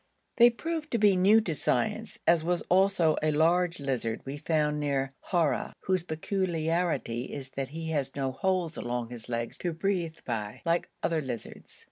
They 0.37 0.49
proved 0.49 0.89
to 0.93 0.97
be 0.97 1.15
new 1.15 1.41
to 1.41 1.53
science, 1.53 2.17
as 2.25 2.43
was 2.43 2.63
also 2.69 3.17
a 3.21 3.29
large 3.29 3.79
lizard 3.79 4.23
we 4.25 4.37
had 4.37 4.47
found 4.47 4.79
near 4.79 5.13
Haura, 5.29 5.73
whose 5.81 6.01
peculiarity 6.01 7.25
is 7.31 7.51
that 7.51 7.67
he 7.69 7.91
has 7.91 8.15
no 8.15 8.31
holes 8.31 8.77
along 8.77 9.11
his 9.11 9.29
legs 9.29 9.59
to 9.59 9.73
breathe 9.73 10.17
by, 10.25 10.63
like 10.65 10.89
other 11.03 11.21
lizards. 11.21 11.79